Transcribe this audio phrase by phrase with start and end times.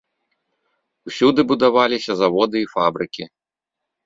[1.11, 3.23] Усюды будаваліся заводы і фабрыкі.